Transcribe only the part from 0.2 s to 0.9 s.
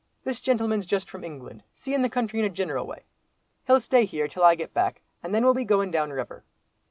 This gentleman's